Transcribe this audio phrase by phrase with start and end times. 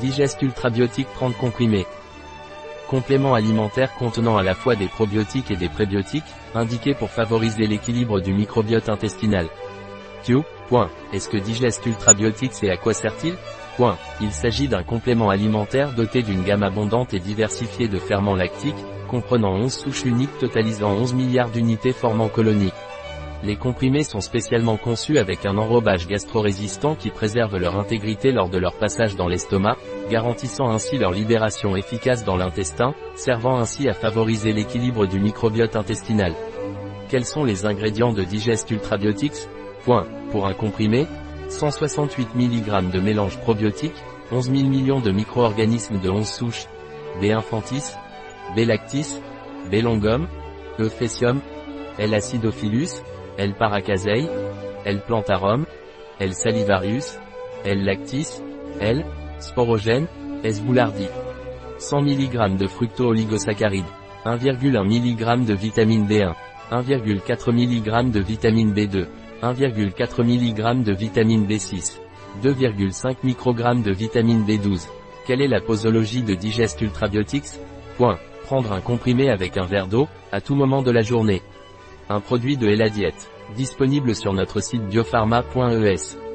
[0.00, 1.86] Digest Ultrabiotique 30 comprimés.
[2.88, 8.20] Complément alimentaire contenant à la fois des probiotiques et des prébiotiques, indiqué pour favoriser l'équilibre
[8.20, 9.48] du microbiote intestinal.
[10.24, 10.38] Q.
[10.68, 10.90] Point.
[11.12, 13.36] Est-ce que Digest Ultrabiotique c'est à quoi sert-il?
[13.76, 13.96] Point.
[14.20, 18.74] Il s'agit d'un complément alimentaire doté d'une gamme abondante et diversifiée de ferments lactiques,
[19.08, 22.72] comprenant 11 souches uniques totalisant 11 milliards d'unités formant colonies.
[23.42, 28.58] Les comprimés sont spécialement conçus avec un enrobage gastro-résistant qui préserve leur intégrité lors de
[28.58, 29.76] leur passage dans l'estomac,
[30.10, 36.32] garantissant ainsi leur libération efficace dans l'intestin, servant ainsi à favoriser l'équilibre du microbiote intestinal.
[37.08, 39.48] Quels sont les ingrédients de Digest Ultrabiotics
[39.84, 40.06] Point.
[40.32, 41.06] Pour un comprimé,
[41.48, 43.94] 168 mg de mélange probiotique,
[44.32, 46.66] 11 000 millions de micro-organismes de 11 souches,
[47.20, 47.26] B.
[47.26, 47.94] infantis,
[48.56, 48.60] B.
[48.60, 49.20] lactis,
[49.70, 49.76] B.
[49.76, 50.26] longum,
[50.80, 50.88] E.
[50.88, 51.40] faecium,
[51.98, 52.14] L.
[52.14, 53.02] acidophilus,
[53.38, 53.54] L.
[53.54, 54.28] paracasei,
[54.84, 55.00] L.
[55.06, 55.66] plantarum,
[56.20, 56.32] L.
[56.32, 57.18] salivarius,
[57.64, 57.84] L.
[57.84, 58.42] lactis,
[58.80, 59.04] L.
[59.38, 60.06] sporogène,
[60.42, 60.62] S.
[60.62, 61.08] boulardii.
[61.78, 63.84] 100 mg de fructo-oligosaccharides,
[64.24, 66.32] 1,1 mg de vitamine B1,
[66.72, 69.06] 1,4 mg de vitamine B2,
[69.42, 71.98] 1,4 mg de vitamine B6,
[72.42, 74.88] 2,5 microg de vitamine B12.
[75.26, 77.58] Quelle est la posologie de Digest Ultrabiotics?
[77.96, 78.18] Point.
[78.44, 81.42] Prendre un comprimé avec un verre d'eau, à tout moment de la journée.
[82.08, 83.30] Un produit de Eladiette.
[83.56, 86.25] Disponible sur notre site biopharma.es.